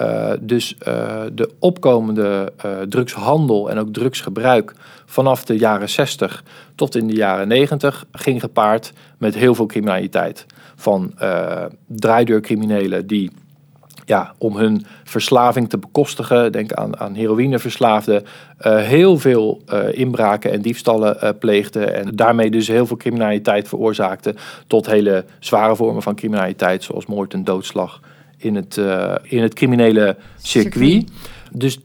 [0.00, 4.72] Uh, dus uh, de opkomende uh, drugshandel en ook drugsgebruik
[5.06, 10.46] vanaf de jaren 60 tot in de jaren 90 ging gepaard met heel veel criminaliteit.
[10.76, 11.14] Van
[11.86, 13.30] draaideurcriminelen die
[14.04, 18.24] ja, om hun verslaving te bekostigen, denk aan, aan heroïneverslaafden,
[18.64, 25.24] heel veel inbraken en diefstallen pleegden en daarmee dus heel veel criminaliteit veroorzaakten tot hele
[25.38, 28.00] zware vormen van criminaliteit zoals moord en doodslag
[28.38, 30.74] in het, uh, in het criminele circuit.
[30.74, 31.10] circuit.
[31.52, 31.78] Dus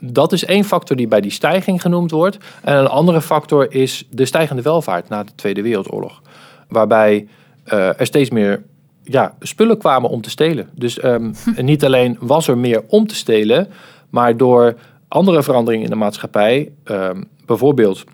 [0.00, 2.38] dat is één factor die bij die stijging genoemd wordt.
[2.62, 6.22] En een andere factor is de stijgende welvaart na de Tweede Wereldoorlog.
[6.68, 7.26] Waarbij
[7.66, 8.62] uh, er steeds meer
[9.02, 10.68] ja, spullen kwamen om te stelen.
[10.74, 13.68] Dus um, niet alleen was er meer om te stelen,
[14.10, 14.74] maar door
[15.08, 18.04] andere veranderingen in de maatschappij, um, bijvoorbeeld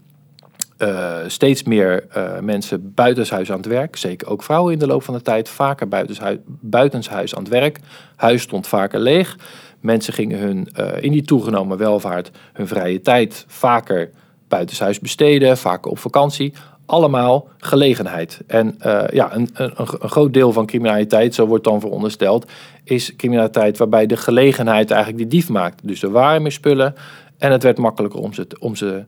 [0.78, 3.96] uh, steeds meer uh, mensen buitenshuis aan het werk.
[3.96, 5.48] Zeker ook vrouwen in de loop van de tijd.
[5.48, 7.80] Vaker buitenshuis, buitenshuis aan het werk.
[8.16, 9.36] Huis stond vaker leeg.
[9.80, 14.10] Mensen gingen hun, uh, in die toegenomen welvaart hun vrije tijd vaker
[14.48, 15.58] buitenshuis besteden.
[15.58, 16.52] Vaker op vakantie.
[16.86, 18.40] Allemaal gelegenheid.
[18.46, 18.76] En
[19.12, 22.50] ja, een, een, een groot deel van criminaliteit, zo wordt dan verondersteld,
[22.84, 25.88] is criminaliteit waarbij de gelegenheid eigenlijk de dief maakt.
[25.88, 26.94] Dus er waren meer spullen
[27.38, 29.04] en het werd makkelijker om ze, om ze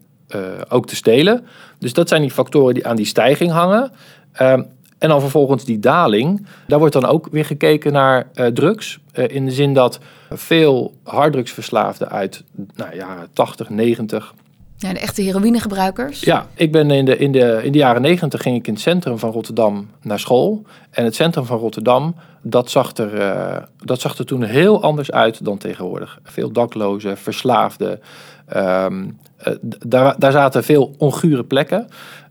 [0.69, 1.47] ook te stelen.
[1.79, 3.93] Dus dat zijn die factoren die aan die stijging hangen.
[4.41, 4.67] Um,
[4.99, 6.47] en dan vervolgens die daling.
[6.67, 8.99] Daar wordt dan ook weer gekeken naar uh, drugs.
[9.15, 9.99] Uh, in de zin dat
[10.31, 14.35] veel harddrugsverslaafden uit nou, jaren 80, 90.
[14.77, 16.21] Ja, de echte heroïnegebruikers?
[16.21, 18.83] Ja, ik ben in de, in, de, in de jaren 90 ging ik in het
[18.83, 20.63] centrum van Rotterdam naar school.
[20.91, 25.11] En het centrum van Rotterdam, dat zag er, uh, dat zag er toen heel anders
[25.11, 26.19] uit dan tegenwoordig.
[26.23, 28.01] Veel daklozen, verslaafden.
[28.57, 29.36] Um, uh,
[29.87, 31.87] daar, daar zaten veel ongure plekken.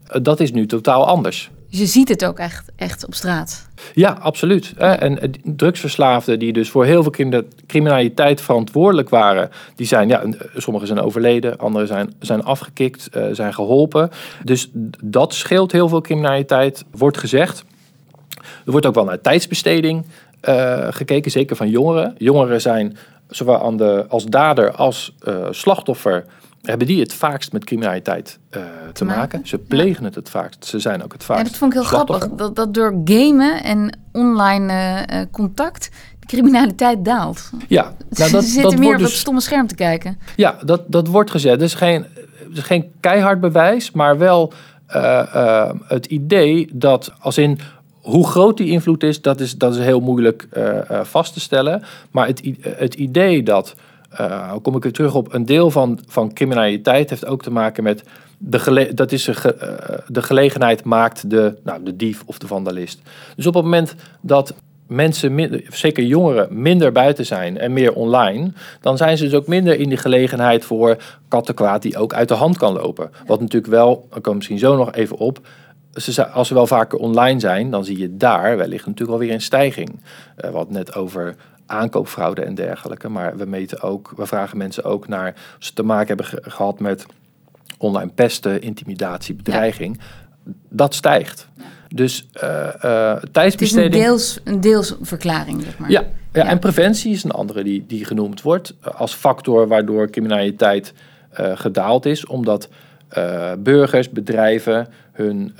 [0.07, 1.49] Uh, dat is nu totaal anders.
[1.69, 3.67] Dus je ziet het ook echt, echt op straat?
[3.93, 4.73] Ja, absoluut.
[4.77, 7.13] En drugsverslaafden die dus voor heel veel
[7.67, 10.23] criminaliteit verantwoordelijk waren, die zijn, ja,
[10.55, 14.09] sommigen zijn overleden, anderen zijn, zijn afgekikt, zijn geholpen.
[14.43, 14.69] Dus
[15.03, 17.63] dat scheelt heel veel criminaliteit, wordt gezegd.
[18.65, 20.05] Er wordt ook wel naar tijdsbesteding
[20.49, 22.15] uh, gekeken, zeker van jongeren.
[22.17, 22.97] Jongeren zijn
[23.29, 26.25] zowel aan de, als dader als uh, slachtoffer
[26.65, 28.61] hebben die het vaakst met criminaliteit uh,
[28.93, 29.19] te maken.
[29.19, 29.47] maken.
[29.47, 30.05] Ze plegen ja.
[30.05, 30.65] het het vaakst.
[30.65, 31.43] Ze zijn ook het vaakst.
[31.43, 32.29] Ja, dat vond ik heel grappig.
[32.29, 34.73] Dat, dat door gamen en online
[35.11, 37.49] uh, contact de criminaliteit daalt.
[37.67, 40.19] Ja, nou, dat, Ze zitten dat meer op dus, het stomme scherm te kijken.
[40.35, 41.59] Ja, dat, dat wordt gezet.
[41.59, 42.05] Dus geen,
[42.49, 44.53] dus geen keihard bewijs, maar wel
[44.95, 47.59] uh, het idee dat als in
[48.01, 50.47] hoe groot die invloed is, dat is, dat is heel moeilijk
[51.03, 51.83] vast te stellen.
[52.11, 53.75] Maar het, het idee dat,
[54.61, 58.03] kom ik weer terug op, een deel van, van criminaliteit heeft ook te maken met
[58.37, 59.23] de, gele dat is
[60.07, 63.01] de gelegenheid maakt de, nou, de dief of de vandalist.
[63.35, 64.53] Dus op het moment dat
[64.87, 68.51] mensen, zeker jongeren, minder buiten zijn en meer online,
[68.81, 70.97] dan zijn ze dus ook minder in die gelegenheid voor
[71.27, 73.09] kattenkwaad die ook uit de hand kan lopen.
[73.25, 75.39] Wat natuurlijk wel, ik kom misschien zo nog even op,
[76.33, 79.99] als ze wel vaker online zijn, dan zie je daar wellicht natuurlijk alweer een stijging.
[80.45, 85.07] Uh, wat net over aankoopfraude en dergelijke, maar we meten ook, we vragen mensen ook
[85.07, 87.05] naar, als ze te maken hebben gehad met
[87.77, 89.99] online pesten, intimidatie, bedreiging,
[90.69, 91.47] dat stijgt.
[91.87, 93.93] Dus uh, uh, tijdsbesteding...
[93.93, 95.89] Het is een, deels, een deelsverklaring, zeg maar.
[95.89, 100.93] Ja, ja, en preventie is een andere die, die genoemd wordt als factor waardoor criminaliteit
[101.39, 102.25] uh, gedaald is.
[102.25, 102.69] Omdat
[103.57, 105.53] burgers, bedrijven hun,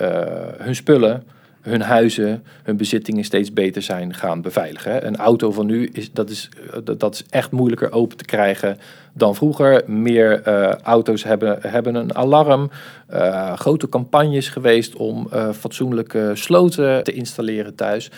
[0.58, 1.24] hun spullen
[1.66, 5.08] hun huizen, hun bezittingen steeds beter zijn gaan beveiligen.
[5.08, 6.50] Een auto van nu is, dat is,
[6.98, 8.78] dat is echt moeilijker open te krijgen
[9.14, 9.84] dan vroeger.
[9.86, 12.72] Meer uh, auto's hebben, hebben een alarm.
[13.14, 18.12] Uh, grote campagnes geweest om uh, fatsoenlijke sloten te installeren thuis.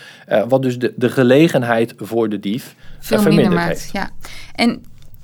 [0.47, 3.91] wat dus de, de gelegenheid voor de dief Veel minder maakt, heeft.
[3.91, 4.09] Ja.
[4.55, 4.83] En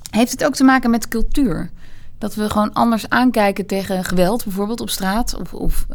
[0.09, 1.69] heeft het ook te maken met cultuur?
[2.17, 5.85] Dat we gewoon anders aankijken tegen geweld, bijvoorbeeld op straat of, of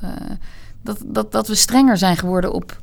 [0.82, 2.76] dat, dat, dat we strenger zijn geworden op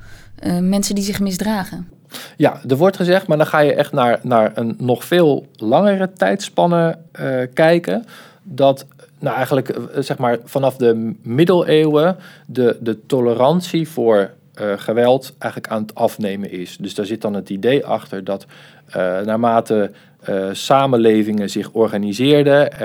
[0.44, 1.90] uh, mensen die zich misdragen.
[2.38, 6.14] Ja, er wordt gezegd, maar dan ga je echt naar, naar een nog veel langere
[6.14, 8.06] tijdspanne uh, kijken.
[8.44, 8.86] Dat
[9.20, 14.30] nou eigenlijk uh, zeg maar vanaf de middeleeuwen de, de tolerantie voor
[14.76, 16.78] geweld eigenlijk aan het afnemen is.
[16.78, 18.46] Dus daar zit dan het idee achter dat
[19.26, 19.92] naarmate
[20.52, 22.80] samenlevingen zich organiseerden,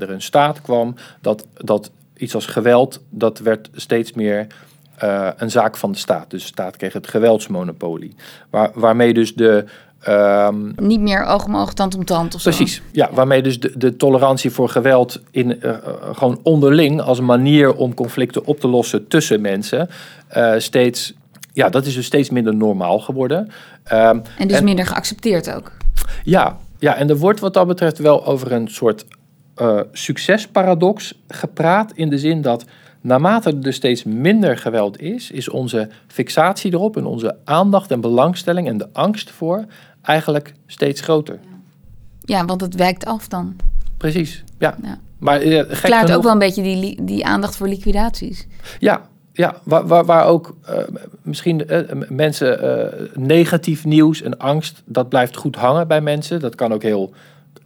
[0.00, 4.46] er een staat kwam, dat, dat iets als geweld, dat werd steeds meer
[5.04, 6.30] uh, een zaak van de staat.
[6.30, 8.14] Dus de staat kreeg het geweldsmonopolie.
[8.50, 9.64] Waar, waarmee dus de.
[10.08, 13.72] Um, Niet meer oog om oog, tand om tand of Precies, ja, waarmee dus de,
[13.78, 15.76] de tolerantie voor geweld in, uh,
[16.12, 19.88] gewoon onderling als manier om conflicten op te lossen tussen mensen
[20.36, 21.14] uh, steeds,
[21.52, 23.38] ja, dat is dus steeds minder normaal geworden.
[23.92, 25.72] Um, en dus en, minder geaccepteerd ook.
[26.24, 29.04] Ja, ja, en er wordt wat dat betreft wel over een soort
[29.56, 32.64] uh, succesparadox gepraat in de zin dat
[33.00, 38.00] naarmate er dus steeds minder geweld is, is onze fixatie erop en onze aandacht en
[38.00, 39.64] belangstelling en de angst voor
[40.02, 41.38] eigenlijk steeds groter.
[42.20, 43.56] Ja, want het wijkt af dan.
[43.96, 44.76] Precies, ja.
[44.82, 44.98] ja.
[45.18, 48.46] Maar uh, Klaart ook wel een beetje die, die aandacht voor liquidaties.
[48.78, 50.78] Ja, ja, waar, waar, waar ook uh,
[51.22, 56.40] misschien uh, mensen uh, negatief nieuws en angst, dat blijft goed hangen bij mensen.
[56.40, 57.12] Dat kan ook heel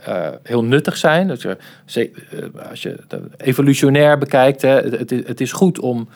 [0.09, 1.29] uh, heel nuttig zijn.
[1.29, 1.57] Dat je,
[1.97, 2.99] uh, als je
[3.37, 6.09] evolutionair bekijkt, hè, het, het, is goed om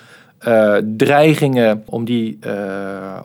[0.49, 2.39] uh, dreigingen, om die,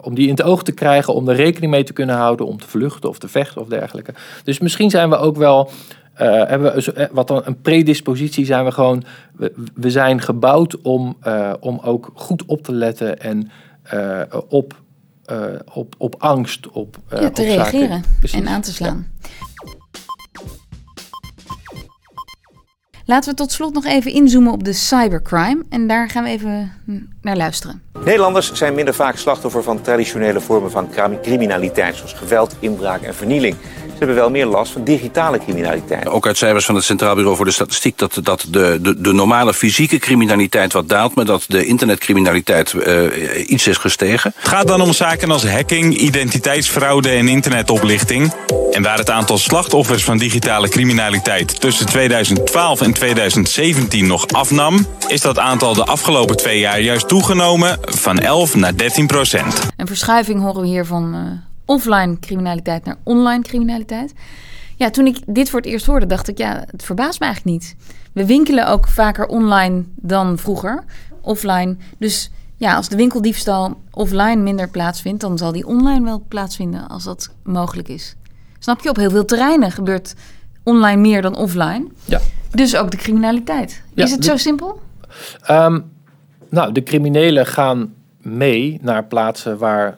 [0.02, 2.60] om die in het oog te krijgen, om er rekening mee te kunnen houden, om
[2.60, 4.14] te vluchten of te vechten of dergelijke.
[4.44, 5.72] Dus misschien zijn we ook wel,
[6.14, 9.04] hebben we wat dan een predispositie, zijn we gewoon,
[9.36, 11.18] we, we zijn gebouwd om,
[11.60, 13.52] om ook goed op te letten en
[14.50, 14.82] op.
[15.74, 19.08] op, op angst, op, ja, te reageren en aan te slaan.
[23.10, 25.64] Laten we tot slot nog even inzoomen op de cybercrime.
[25.70, 26.72] En daar gaan we even
[27.22, 27.82] naar luisteren.
[28.04, 30.90] Nederlanders zijn minder vaak slachtoffer van traditionele vormen van
[31.22, 33.56] criminaliteit, zoals geweld, inbraak en vernieling.
[34.00, 36.08] Ze hebben wel meer last van digitale criminaliteit.
[36.08, 37.98] Ook uit cijfers van het Centraal Bureau voor de Statistiek...
[37.98, 41.16] dat, dat de, de, de normale fysieke criminaliteit wat daalt...
[41.16, 44.34] maar dat de internetcriminaliteit uh, iets is gestegen.
[44.36, 48.34] Het gaat dan om zaken als hacking, identiteitsfraude en internetoplichting.
[48.72, 51.62] En waar het aantal slachtoffers van digitale criminaliteit...
[51.62, 54.86] tussen 2012 en 2017 nog afnam...
[55.08, 59.68] is dat aantal de afgelopen twee jaar juist toegenomen van 11 naar 13 procent.
[59.78, 61.16] Een verschuiving horen we hier van...
[61.16, 64.14] Uh offline criminaliteit naar online criminaliteit.
[64.76, 67.56] Ja, toen ik dit voor het eerst hoorde, dacht ik, ja, het verbaast me eigenlijk
[67.56, 67.76] niet.
[68.14, 70.84] We winkelen ook vaker online dan vroeger,
[71.22, 71.78] offline.
[71.98, 77.04] Dus ja, als de winkeldiefstal offline minder plaatsvindt, dan zal die online wel plaatsvinden als
[77.04, 78.16] dat mogelijk is.
[78.60, 78.90] Snap je?
[78.90, 80.16] Op heel veel terreinen gebeurt
[80.64, 81.88] online meer dan offline.
[82.06, 82.20] Ja.
[82.52, 83.84] Dus ook de criminaliteit.
[83.94, 84.82] is het zo simpel?
[85.50, 85.92] Um,
[86.50, 89.98] nou, de criminelen gaan mee naar plaatsen waar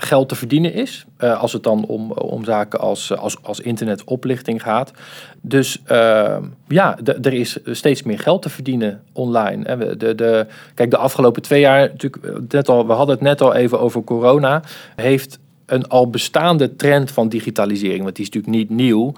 [0.00, 1.06] geld te verdienen is.
[1.20, 4.92] Uh, als het dan om, om zaken als, als, als internetoplichting gaat.
[5.40, 6.36] Dus uh,
[6.68, 9.96] ja, er is steeds meer geld te verdienen online.
[9.96, 13.40] De, de, kijk, de afgelopen twee jaar, natuurlijk, eh, net al, we hadden het net
[13.40, 14.62] al even over corona,
[14.96, 19.12] heeft een al bestaande trend van digitalisering, want die is natuurlijk niet nieuw,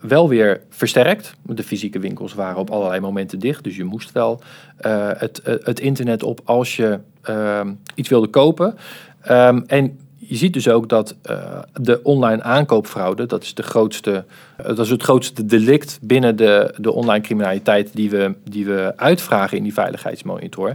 [0.00, 1.34] wel weer versterkt.
[1.42, 4.40] De fysieke winkels waren op allerlei momenten dicht, dus je moest wel
[4.86, 6.98] uh, het, het internet op als je
[7.30, 7.60] uh,
[7.94, 8.74] iets wilde kopen.
[9.20, 14.24] Ehm, en je ziet dus ook dat uh, de online aankoopfraude, dat is, de grootste,
[14.60, 18.92] uh, dat is het grootste delict binnen de, de online criminaliteit die we, die we
[18.96, 20.74] uitvragen in die veiligheidsmonitor.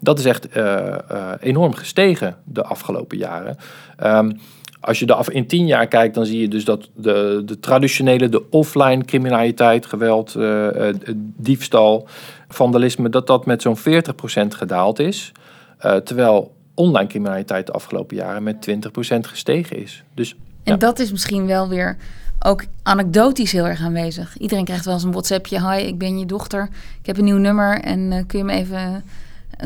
[0.00, 0.94] Dat is echt uh,
[1.40, 3.56] enorm gestegen de afgelopen jaren.
[4.04, 4.40] Um,
[4.80, 7.60] als je de af, in tien jaar kijkt, dan zie je dus dat de, de
[7.60, 10.36] traditionele, de offline criminaliteit, geweld,
[11.36, 12.08] diefstal,
[12.48, 13.80] vandalisme, dat dat met zo'n 40%
[14.48, 15.32] gedaald is.
[16.04, 20.04] terwijl online criminaliteit de afgelopen jaren met 20% gestegen is.
[20.14, 21.96] Dus, en dat is misschien wel weer
[22.38, 24.38] ook anekdotisch heel erg aanwezig.
[24.38, 25.70] Iedereen krijgt wel eens een WhatsAppje.
[25.70, 26.68] Hi, ik ben je dochter.
[27.00, 29.04] Ik heb een nieuw nummer en uh, kun je me even...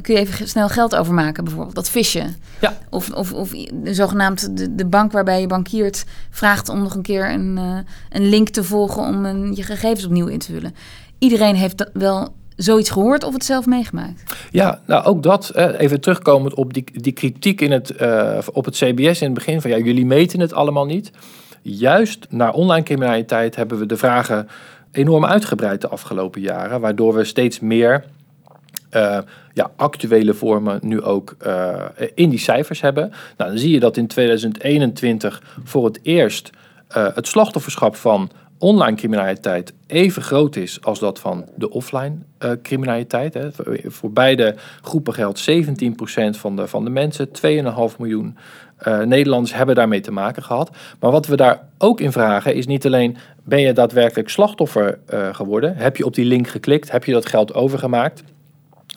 [0.00, 1.74] Kun je even snel geld overmaken, bijvoorbeeld?
[1.74, 2.24] Dat visje.
[2.60, 2.78] Ja.
[2.90, 7.02] Of, of, of de zogenaamd de, de bank waarbij je bankiert vraagt om nog een
[7.02, 7.78] keer een, uh,
[8.10, 10.74] een link te volgen om een, je gegevens opnieuw in te vullen.
[11.18, 14.22] Iedereen heeft wel zoiets gehoord of het zelf meegemaakt?
[14.50, 15.56] Ja, nou ook dat.
[15.56, 19.60] Even terugkomend op die, die kritiek in het, uh, op het CBS in het begin
[19.60, 21.10] van ja, jullie meten het allemaal niet.
[21.62, 24.48] Juist naar online criminaliteit hebben we de vragen
[24.92, 28.04] enorm uitgebreid de afgelopen jaren, waardoor we steeds meer
[28.96, 29.18] uh,
[29.52, 31.74] ja, actuele vormen nu ook uh,
[32.14, 33.12] in die cijfers hebben.
[33.36, 36.50] Nou, dan zie je dat in 2021 voor het eerst
[36.92, 38.30] het slachtofferschap van
[38.62, 43.34] online criminaliteit even groot is als dat van de offline uh, criminaliteit.
[43.34, 43.48] Hè.
[43.84, 45.54] Voor, beide groepen geldt 17%
[46.30, 47.32] van de, van de mensen, 2,5
[47.98, 48.36] miljoen
[48.86, 50.70] uh, Nederlanders hebben daarmee te maken gehad.
[51.00, 55.34] Maar wat we daar ook in vragen is niet alleen ben je daadwerkelijk slachtoffer uh,
[55.34, 58.22] geworden, heb je op die link geklikt, heb je dat geld overgemaakt.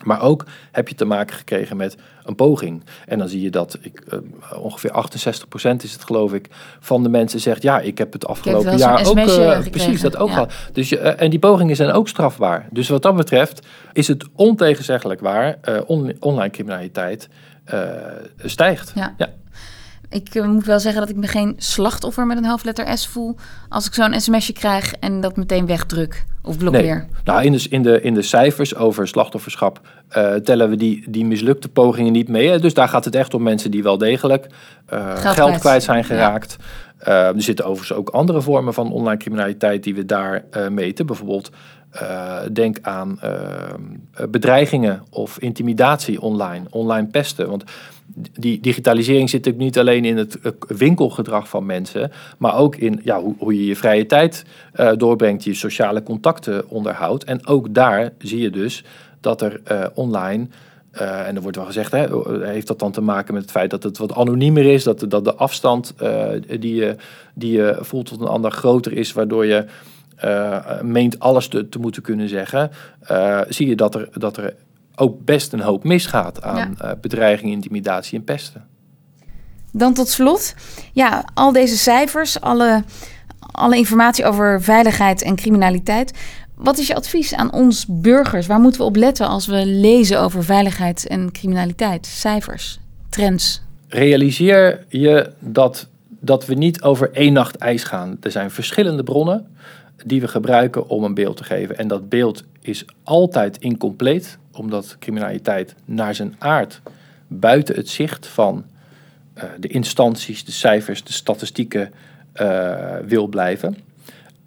[0.04, 2.84] Maar ook heb je te maken gekregen met een poging.
[3.06, 4.18] En dan zie je dat ik, uh,
[4.62, 6.48] ongeveer 68% is het geloof ik,
[6.80, 10.16] van de mensen zegt ja, ik heb het afgelopen heb jaar ook uh, precies dat
[10.16, 10.34] ook ja.
[10.34, 10.52] gehad.
[10.72, 12.68] Dus je, uh, en die pogingen zijn ook strafbaar.
[12.70, 17.28] Dus wat dat betreft is het ontegenzeggelijk waar, on online criminaliteit
[18.38, 18.92] stijgt.
[18.94, 19.14] Ja.
[19.16, 19.28] ja.
[20.16, 23.36] Ik uh, moet wel zeggen dat ik me geen slachtoffer met een hoofdletter S voel
[23.68, 26.96] als ik zo'n sms'je krijg en dat meteen wegdruk of blokkeer.
[26.96, 27.06] Nee.
[27.24, 29.80] Nou, in de, in, de, in de cijfers over slachtofferschap
[30.16, 32.58] uh, tellen we die, die mislukte pogingen niet mee.
[32.58, 34.46] Dus daar gaat het echt om mensen die wel degelijk
[34.92, 35.60] uh, geld, geld kwijt.
[35.60, 36.56] kwijt zijn geraakt.
[37.04, 37.34] Ja.
[37.34, 41.06] er zitten overigens ook andere vormen van online criminaliteit die we daar meten.
[41.06, 41.50] Bijvoorbeeld
[41.94, 47.48] uh, denk aan uh, bedreigingen of intimidatie online, online pesten.
[47.48, 47.64] Want
[48.32, 53.20] die digitalisering zit natuurlijk niet alleen in het winkelgedrag van mensen, maar ook in ja,
[53.20, 54.44] hoe, hoe je je vrije tijd
[54.76, 57.24] uh, doorbrengt, je sociale contacten onderhoudt.
[57.24, 58.84] En ook daar zie je dus
[59.20, 59.60] dat er
[59.94, 60.46] online
[60.90, 62.06] en er wordt wel gezegd, hè,
[62.46, 65.24] heeft dat dan te maken met het feit dat het wat anoniemer is, dat, dat
[65.24, 65.94] de afstand
[66.58, 66.96] die, je,
[67.34, 69.64] die je voelt tot een ander groter is, waardoor je
[70.24, 72.70] uh, meent alles te, te, moeten kunnen zeggen,
[73.10, 74.54] uh, zie je dat er, dat er
[74.94, 76.84] ook best een hoop misgaat aan ja.
[76.84, 78.66] uh, bedreiging, intimidatie en pesten.
[79.72, 80.54] Dan tot slot,
[80.92, 82.82] ja, al deze cijfers, alle,
[83.38, 86.12] alle informatie over veiligheid en criminaliteit.
[86.54, 88.46] Wat is je advies aan ons burgers?
[88.46, 92.06] Waar moeten we op letten als we lezen over veiligheid en criminaliteit?
[92.06, 93.62] Cijfers, trends.
[93.88, 98.16] Realiseer je dat, dat we niet over één nacht ijs gaan.
[98.20, 99.46] Er zijn verschillende bronnen
[100.04, 101.78] die we gebruiken om een beeld te geven.
[101.78, 106.80] En dat beeld is altijd incompleet, omdat criminaliteit naar zijn aard
[107.26, 108.64] buiten het zicht van
[109.34, 111.92] uh, de instanties, de cijfers, de statistieken
[112.40, 113.76] uh, wil blijven.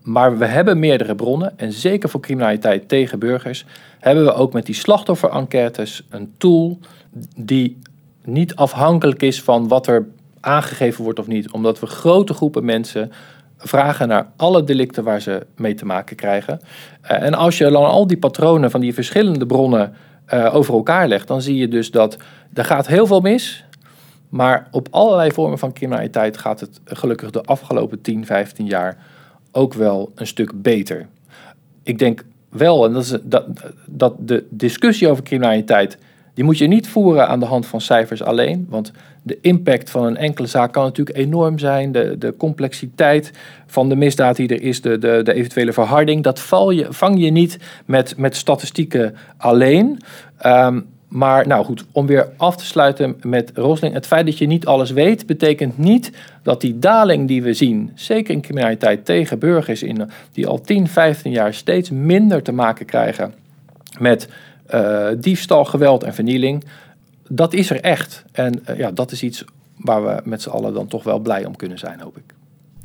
[0.03, 3.65] Maar we hebben meerdere bronnen en zeker voor criminaliteit tegen burgers
[3.99, 6.79] hebben we ook met die slachtoffer-enquêtes een tool
[7.35, 7.77] die
[8.23, 10.07] niet afhankelijk is van wat er
[10.39, 13.11] aangegeven wordt of niet, omdat we grote groepen mensen
[13.59, 16.59] vragen naar alle delicten waar ze mee te maken krijgen.
[17.03, 19.93] Uh, en als je dan al die patronen van die verschillende bronnen
[20.33, 22.17] uh, over elkaar legt, dan zie je dus dat
[22.53, 23.63] er gaat heel veel mis.
[24.29, 28.97] Maar op allerlei vormen van criminaliteit gaat het gelukkig de afgelopen 10, 15 jaar
[29.51, 31.07] ook wel een stuk beter.
[31.83, 33.45] Ik denk wel, en dat, is, dat,
[33.85, 35.97] dat de discussie over criminaliteit
[36.33, 38.91] die moet je niet voeren aan de hand van cijfers alleen, want
[39.29, 41.91] de impact van een enkele zaak kan natuurlijk enorm zijn.
[41.91, 43.31] De, de complexiteit
[43.67, 47.23] van de misdaad die er is, de, de, de eventuele verharding, dat val je, vang
[47.23, 49.99] je niet met, met statistieken alleen.
[50.45, 53.93] Um, maar nou goed, om weer af te sluiten met Rosling.
[53.93, 56.11] Het feit dat je niet alles weet, betekent niet
[56.43, 60.87] dat die daling die we zien, zeker in criminaliteit tegen burgers, in, die al 10,
[60.87, 63.33] 15 jaar steeds minder te maken krijgen
[63.99, 64.29] met
[64.73, 66.63] uh, diefstal, geweld en vernieling,
[67.29, 68.23] dat is er echt.
[68.31, 69.43] En uh, ja, dat is iets
[69.77, 72.33] waar we met z'n allen dan toch wel blij om kunnen zijn, hoop ik.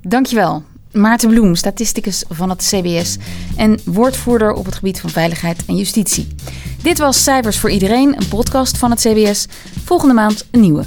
[0.03, 0.63] Dankjewel.
[0.93, 3.17] Maarten Bloem, statisticus van het CBS
[3.57, 6.27] en woordvoerder op het gebied van veiligheid en justitie.
[6.83, 9.47] Dit was Cijfers voor Iedereen, een podcast van het CBS.
[9.85, 10.85] Volgende maand een nieuwe.